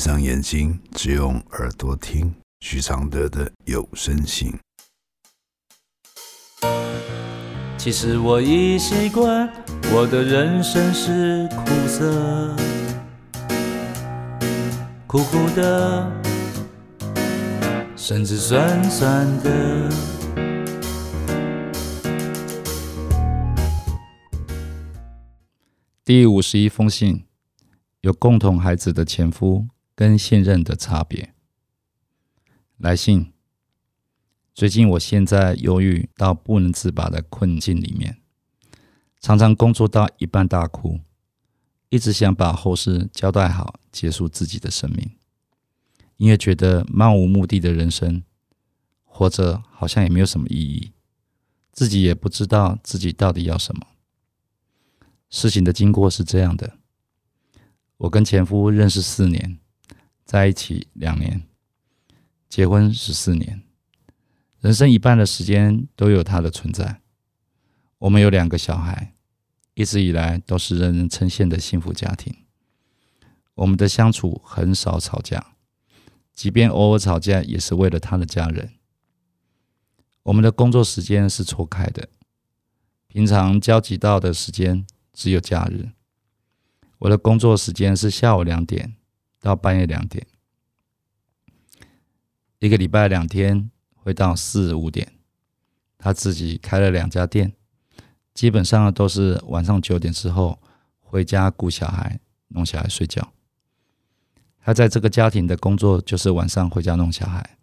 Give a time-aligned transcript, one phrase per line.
[0.00, 4.50] 上眼睛，只用耳朵听许常德的有声信。
[7.76, 9.46] 其实我已习惯，
[9.92, 12.56] 我的人生是苦涩，
[15.06, 16.10] 苦苦的，
[17.94, 19.90] 甚至酸酸的。
[26.02, 27.26] 第五十一封信，
[28.00, 29.66] 有共同孩子的前夫
[30.00, 31.34] 跟现任的差别。
[32.78, 33.34] 来信。
[34.54, 38.16] 最近，我现在忧郁到不能自拔的困境里面，
[39.20, 41.00] 常常工作到一半大哭，
[41.90, 45.18] 一直想把后事交代好，结束自己的生命，
[46.16, 48.22] 因为觉得漫无目的的人生，
[49.04, 50.92] 活着好像也没有什么意义，
[51.72, 53.86] 自己也不知道自己到底要什么。
[55.28, 56.78] 事情的经过是这样的：
[57.98, 59.58] 我跟前夫认识四年，
[60.30, 61.42] 在一起两年，
[62.48, 63.64] 结婚十四年。
[64.60, 67.00] 人生一半的时间都有他的存在。
[67.98, 69.12] 我们有两个小孩，
[69.74, 72.32] 一直以来都是人人称羡的幸福家庭。
[73.54, 75.56] 我们的相处很少吵架，
[76.32, 78.74] 即便偶尔吵架，也是为了他的家人。
[80.22, 82.08] 我们的工作时间是错开的，
[83.08, 85.88] 平常交集到的时间只有假日。
[87.00, 88.94] 我的工作时间是下午两点
[89.40, 90.26] 到半夜两点，
[92.58, 93.70] 一个礼拜两天。
[94.02, 95.12] 会到四五点，
[95.98, 97.52] 他自己开了两家店，
[98.32, 100.58] 基本上都是晚上九点之后
[100.98, 103.30] 回家顾小孩、弄小孩睡觉。
[104.58, 107.58] 他在这个家庭的工作就是晚上回家弄小孩，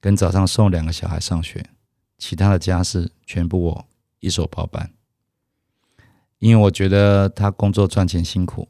[0.00, 1.70] 跟早上送两个小孩上学，
[2.18, 3.88] 其他的家事全部我
[4.20, 4.92] 一手包办。
[6.40, 8.68] 因为我觉得他工作赚钱辛苦，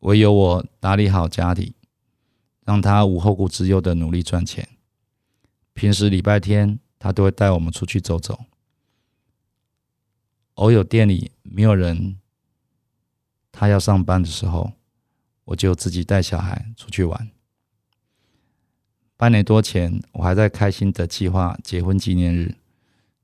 [0.00, 1.74] 唯有我打理好家里，
[2.64, 4.68] 让他无后顾之忧的努力赚钱。
[5.72, 8.44] 平时礼拜天，他都会带我们出去走走。
[10.54, 12.18] 偶有店里没有人，
[13.52, 14.72] 他要上班的时候，
[15.44, 17.30] 我就自己带小孩出去玩。
[19.16, 22.56] 半年多前，我还在开心的计划结婚纪念日，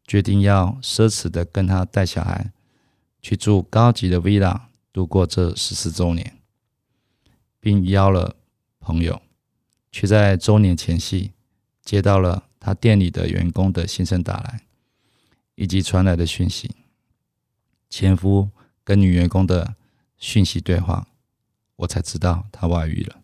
[0.05, 2.53] 决定要奢侈的跟他带小孩
[3.21, 4.63] 去住高级的 villa
[4.93, 6.39] 度过这十四周年，
[7.65, 8.37] 并邀了
[8.79, 9.23] 朋友，
[9.91, 11.33] 却在周年前夕。
[11.83, 14.63] 接到了他店里的员工的心声打来，
[15.55, 16.71] 以及传来的讯息，
[17.89, 18.51] 前夫
[18.83, 19.77] 跟女员工的
[20.17, 21.07] 讯息对话，
[21.77, 23.21] 我才知道他外遇了。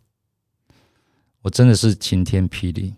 [1.42, 2.96] 我真的是晴天霹雳！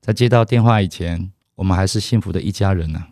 [0.00, 3.08] 在接到电话以前，我们还是幸福的一家人呢，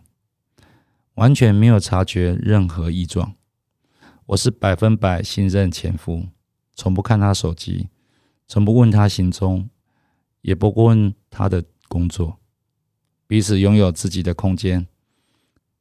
[1.15, 3.35] 完全没有察觉任何异状。
[4.27, 6.27] 我是百分百信任前夫，
[6.79, 7.89] 从不看他手机，
[8.47, 9.69] 从不问他行踪。
[10.41, 12.39] 也不问他的工作，
[13.27, 14.87] 彼此拥有自己的空间。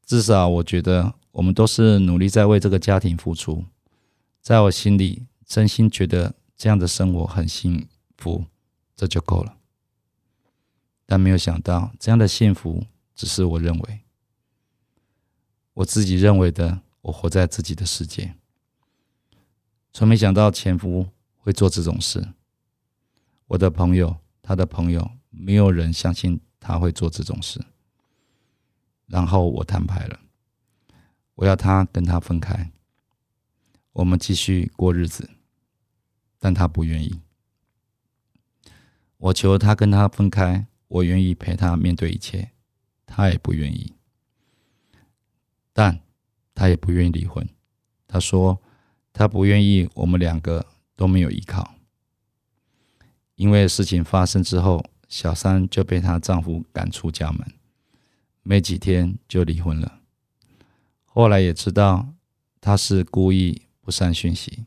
[0.04, 3.64] 至少我觉得，我们都是努力在为这个家庭付出。
[4.42, 7.88] 在我心里，真心觉得这样的生活很幸
[8.18, 8.46] 福，
[8.96, 9.56] 这就够了。
[11.06, 12.84] 但没有想到，这样的幸福
[13.16, 14.02] 只是我认为，
[15.76, 16.82] 我自己认为的。
[17.02, 18.36] 我活在自己的世界，
[19.98, 22.24] 从没想到前夫会做这种事。
[23.48, 24.18] 我的朋友。
[24.44, 27.60] 他的朋友没有人相信他会做这种事，
[29.06, 30.22] 然后我摊牌了，
[31.36, 32.72] 我要他跟他分开，
[33.92, 35.30] 我们继续过日子，
[36.40, 37.20] 但他不愿意。
[39.18, 42.52] 我求他跟他分开，我愿意陪他面对一切，
[43.06, 43.96] 他也不愿意。
[45.74, 46.00] 但
[46.56, 47.50] 他也不愿意离婚，
[48.08, 48.62] 他说
[49.18, 51.74] 他不愿意，我们两个都没有依靠。
[53.36, 57.48] 因为事情发生之后，小三就被她丈夫赶出家门，
[58.44, 60.00] 没几天就离婚了。
[61.06, 62.08] 后来也知道
[62.62, 64.66] 她是故意不删讯息，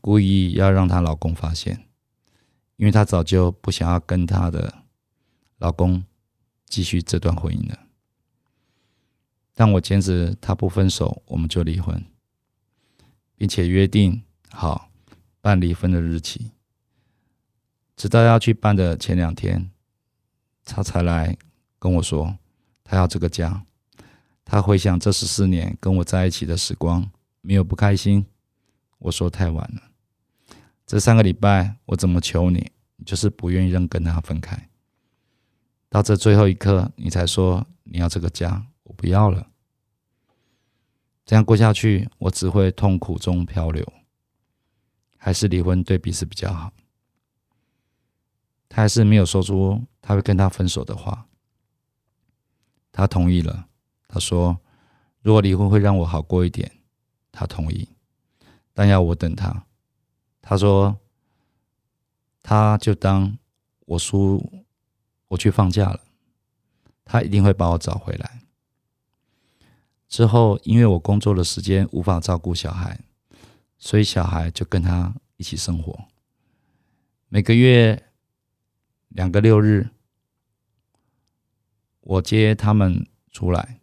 [0.00, 1.86] 故意要让她老公发现，
[2.76, 4.82] 因为她早就不想要跟她的
[5.58, 6.04] 老公
[6.66, 7.78] 继续这段婚姻了。
[9.54, 12.04] 但我坚持她不分手，我们就离婚，
[13.36, 14.90] 并且约定好
[15.40, 16.50] 办离婚的日期。
[17.96, 19.70] 直到要去办的前两天，
[20.64, 21.36] 他才来
[21.78, 22.36] 跟我说，
[22.84, 23.64] 他要这个家。
[24.44, 27.10] 他回想这十四年跟我在一起的时光，
[27.40, 28.26] 没有不开心。
[28.98, 29.82] 我说太晚了，
[30.86, 34.68] 这三个礼拜我怎么求你，你就是不愿意让跟他分开。
[35.88, 39.48] 到这最后一刻，你才说你要这个家，我不要了。
[41.26, 43.84] 这样过下去，我只会痛苦中漂流。
[45.18, 46.72] 还是离婚对彼此比较好？
[48.68, 51.26] 他还是没有说出他会跟他分手的话。
[52.92, 53.68] 他同意了。
[54.06, 54.56] 他说
[55.20, 56.70] ：“如果离婚会让我好过一点，
[57.32, 57.88] 他同意，
[58.72, 59.66] 但要我等他。”
[60.40, 60.96] 他说
[62.40, 63.36] ：“他就当
[63.80, 64.64] 我输，
[65.26, 66.00] 我去放假了，
[67.04, 68.42] 他一定会把我找回来。”
[70.08, 73.00] 之后，因为我工作的时间无法照顾小孩，
[73.76, 76.06] 所以小孩就跟他一起生活。
[77.28, 78.04] 每个月
[79.08, 79.90] 两个六日，
[82.00, 83.80] 我接他们出来。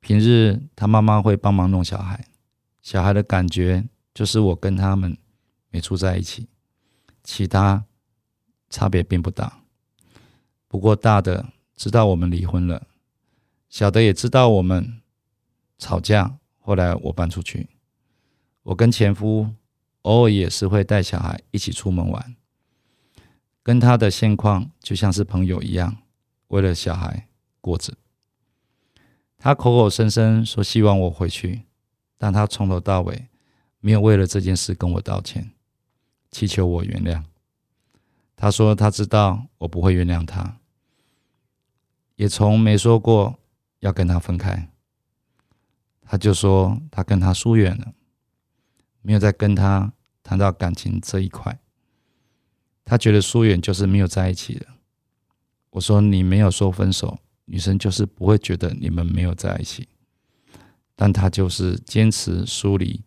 [0.00, 2.26] 平日他妈妈会帮忙弄小孩，
[2.82, 5.16] 小孩的感觉就是我跟他们
[5.70, 6.48] 没住在一起，
[7.22, 7.84] 其他
[8.68, 9.62] 差别并不大。
[10.66, 12.88] 不过大的知道我们离婚了，
[13.70, 15.00] 小的也知道我们
[15.78, 16.36] 吵架。
[16.62, 17.68] 后来我搬出去，
[18.62, 19.48] 我跟前夫
[20.02, 22.36] 偶尔也是会带小孩一起出门玩，
[23.62, 25.96] 跟他的现况就像是朋友一样，
[26.48, 27.26] 为了小孩
[27.60, 27.94] 过着。
[29.36, 31.62] 他口口声声说希望我回去，
[32.18, 33.28] 但他从头到尾
[33.80, 35.50] 没有为了这件事跟我道歉，
[36.30, 37.24] 祈求我原谅。
[38.36, 40.58] 他说他知道我不会原谅他，
[42.14, 43.39] 也从没说过
[43.80, 44.70] 要跟他分开。
[46.02, 47.92] 他就说他跟他疏远了，
[49.02, 49.92] 没有再跟他
[50.22, 51.58] 谈到感情这一块。
[52.84, 54.66] 他觉得疏远就是没有在一起了。
[55.70, 57.18] 我说你没有说分手。
[57.52, 59.88] 女生就是不会觉得你们没有在一起，
[60.94, 63.02] 但他就是坚持疏离，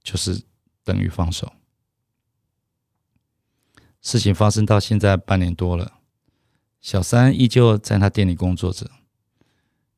[0.00, 0.44] 就是
[0.84, 1.52] 等于放手。
[4.00, 5.94] 事情发生到现在半年多了，
[6.80, 8.88] 小三依旧在他店里工作着，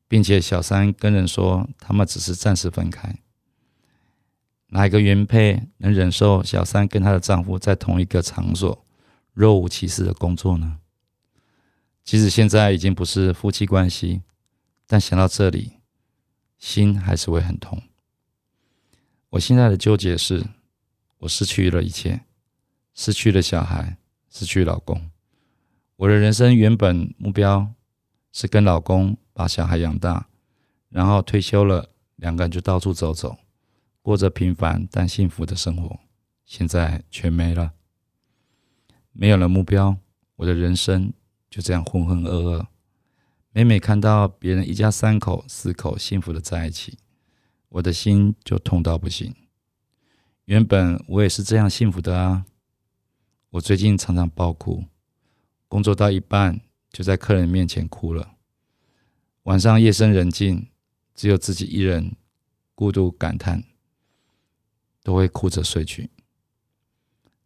[0.07, 3.15] 并且小三跟人说他们只是暂时分开。
[4.67, 8.85] 哪一个原配能忍受小三跟她的丈夫在同一个场所
[9.33, 10.79] 若无其事的工作呢？
[12.03, 14.21] 即使现在已经不是夫妻关系，
[14.85, 15.73] 但想到这里，
[16.57, 17.81] 心还是会很痛。
[19.31, 20.45] 我现在的纠结是，
[21.19, 22.21] 我失去了一切，
[22.93, 23.97] 失去了小孩，
[24.29, 25.11] 失去老公。
[25.97, 27.73] 我的人生原本目标
[28.31, 30.27] 是跟老公把小孩养大，
[30.89, 33.37] 然后退休了，两个人就到处走走，
[34.01, 35.99] 过着平凡但幸福的生活。
[36.43, 37.73] 现在全没了，
[39.11, 39.95] 没有了目标，
[40.37, 41.13] 我的人生。
[41.51, 42.65] 就这样浑浑噩噩，
[43.51, 46.97] 每每看到别人一家三口、四口幸福的在一起，
[47.69, 49.35] 我的心就痛到不行。
[50.45, 52.45] 原本我也是这样幸福的啊！
[53.51, 54.83] 我最近常常爆哭，
[55.67, 56.59] 工作到一半
[56.91, 58.36] 就在客人面前哭了。
[59.47, 60.67] 晚上夜深人静，
[61.15, 62.17] 只有自己一人
[62.75, 63.63] 孤独感叹，
[65.03, 66.11] 都会哭着睡去。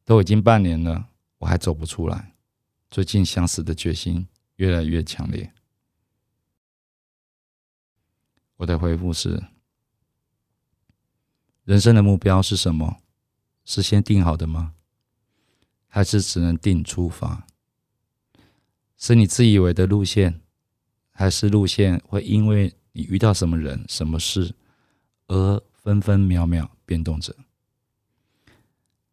[0.04, 2.34] 都已经半年了，我还走不出来。
[2.90, 5.54] 最近想死的决心越来越强烈。
[8.56, 9.44] 我的回复是：
[11.66, 13.04] 人生的目标是什么？
[13.64, 14.74] 是先定好的吗？
[15.88, 17.46] 还是只能定出发？
[18.98, 20.42] 是你自以为的路线，
[21.12, 24.54] 还是路线会因为你遇到什么人、什么事
[25.28, 27.36] 而分分秒秒变动着？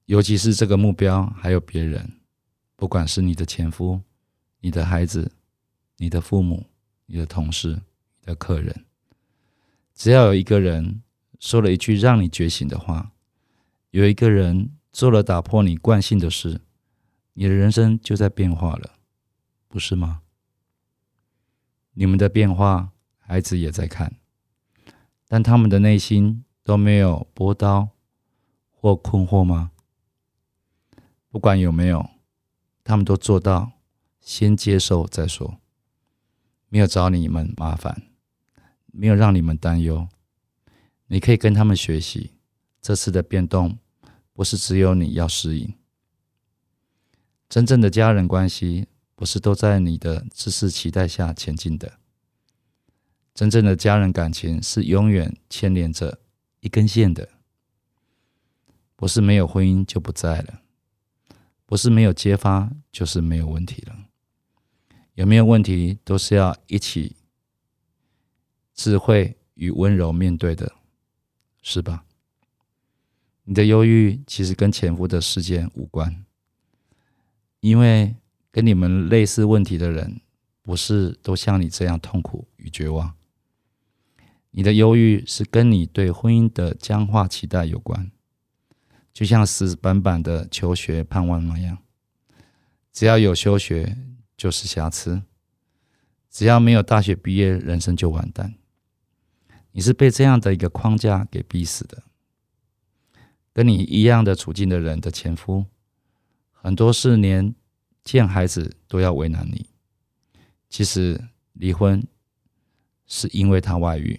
[0.07, 2.15] 尤其是这个目标还有别人。
[2.77, 4.01] 不管是你的前夫、
[4.61, 5.33] 你的孩子、
[5.97, 6.65] 你的父母、
[7.07, 7.71] 你的同事、
[8.21, 8.85] 你的客人，
[9.97, 11.03] 只要有一个人
[11.41, 13.11] 说了一句让你觉醒的话，
[13.91, 16.61] 有一个人做了打破你惯性的事，
[17.33, 18.93] 你的人生就在变化了，
[19.67, 20.23] 不是吗？
[21.99, 24.15] 你们的变化，孩子也在看，
[25.27, 27.89] 但他们的内心都没有波涛
[28.71, 29.73] 或困惑吗？
[31.29, 32.09] 不管有没有。
[32.85, 33.73] 他们都做到，
[34.21, 35.59] 先接受再说，
[36.69, 38.05] 没有找你们麻烦，
[38.87, 40.09] 没有让你们担忧。
[41.09, 42.31] 你可以跟他们学习，
[42.81, 43.77] 这次的变动
[44.33, 45.75] 不是只有你要适应。
[47.49, 48.87] 真正的家人关系
[49.19, 51.99] 不是都在你的知识期待下前进的，
[53.35, 56.21] 真正的家人感情是永远牵连着
[56.61, 57.29] 一根线的，
[58.95, 60.63] 不是没有婚姻就不在了。
[61.67, 64.07] 不是没有揭发，就是没有问题了。
[65.15, 67.17] 有没有问题，都是要一起
[68.73, 70.77] 智慧与温柔面对的，
[71.61, 72.05] 是吧？
[73.43, 76.25] 你的忧郁其实跟前夫的事件无关，
[77.59, 78.15] 因为
[78.59, 80.21] 跟你们类似问题的人，
[80.63, 83.15] 不是都像你这样痛苦与绝望。
[84.51, 88.11] 你的忧郁是跟你对婚姻的僵化期待有关。
[89.13, 91.79] 就像死板板的求学盼望那样，
[92.93, 93.97] 只要有休学
[94.37, 95.23] 就是瑕疵，
[96.29, 98.57] 只要没有大学毕业，人生就完蛋。
[99.71, 102.03] 你是被这样的一个框架给逼死的。
[103.53, 105.67] 跟你一样的处境的人的前夫，
[106.51, 107.55] 很多是连
[108.11, 109.69] 见孩子都要为难你。
[110.71, 112.03] 其实离婚
[113.07, 114.19] 是因为他外遇，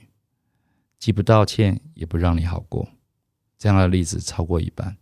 [0.99, 2.87] 既不道歉也不让你好过。
[3.57, 4.95] 这样的例子超过一半。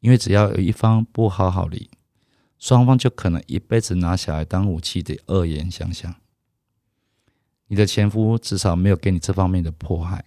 [0.00, 1.88] 因为只要有一方不好好离，
[2.58, 6.14] 双方就可能一辈子拿小孩当武器的恶言相向。
[7.68, 10.26] 你的前夫至少没有给你这方面的迫害，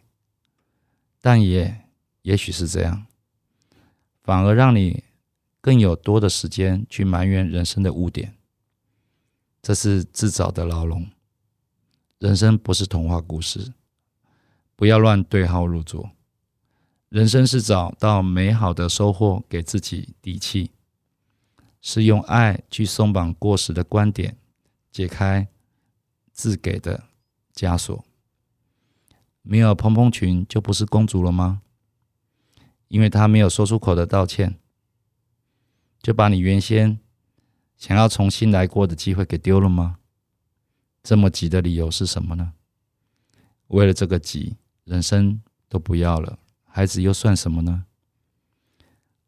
[1.22, 1.82] 但也
[2.24, 3.06] 也许是这样。
[4.24, 5.04] 反而让你
[5.68, 8.38] 更有多的时间去埋怨人生的污点，
[9.62, 11.06] 这是自找的牢笼。
[12.20, 13.74] 人生不是童话故事，
[14.78, 16.12] 不要乱对号入座。
[17.10, 20.72] 人生是找到美好的收获，给自己底气，
[21.82, 24.38] 是用爱去松绑过时的观点，
[24.90, 25.50] 解开
[26.32, 27.04] 自给的
[27.54, 28.06] 枷锁。
[29.42, 31.62] 没有蓬蓬裙就不是公主了吗？
[32.88, 34.58] 因为她没有说出口的道歉，
[36.02, 37.00] 就把你原先
[37.76, 40.00] 想要重新来过的机会给丢了吗？
[41.04, 42.54] 这么急的理由是什么呢？
[43.68, 47.86] 为了这个急，人生都不要了，孩子又算什么呢？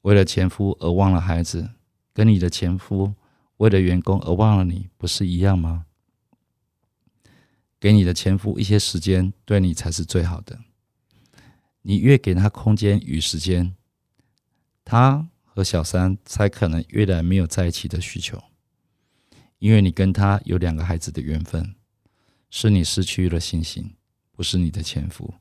[0.01, 1.71] 为了前夫而忘了孩子，
[2.13, 3.13] 跟你的前夫
[3.57, 5.85] 为了员工而忘了你，不是一样吗？
[7.79, 10.59] 给你的前夫一些时间，对你才是最好的。
[11.83, 13.73] 你越给他空间与时间，
[14.83, 15.28] 他
[15.59, 18.41] 和小三才可能越来没有在一起的需求，
[19.57, 21.75] 因为你跟他有两个孩子的缘分，
[22.49, 23.93] 是你失去了信心，
[24.31, 25.33] 不是你的前夫。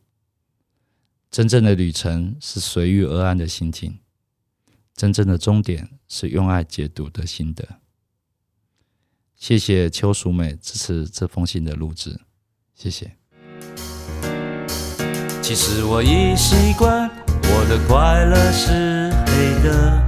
[1.31, 4.01] 真正的旅程是随遇而安的心境，
[4.93, 7.79] 真正的终点是用爱解读的心得。
[9.37, 12.19] 谢谢邱淑美支持这封信的录制，
[12.75, 13.13] 谢谢。
[15.41, 20.08] 其实我已习惯，我的快乐是黑的，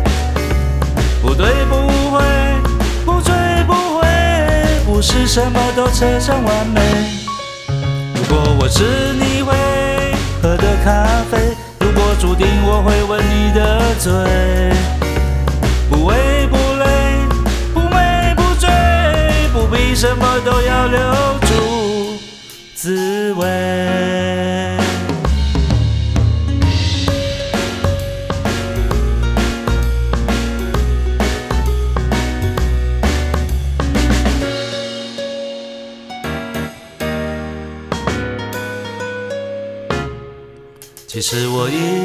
[1.21, 1.75] 不对不
[2.11, 2.21] 会，
[3.05, 3.33] 不醉
[3.67, 4.07] 不回，
[4.85, 6.81] 不是什么都扯上完美。
[8.15, 9.53] 如果我是你会
[10.41, 14.11] 喝的咖啡，如果注定我会吻你的嘴，
[15.89, 16.85] 不为不累，
[17.73, 18.69] 不美不醉，
[19.53, 21.10] 不必什么都要留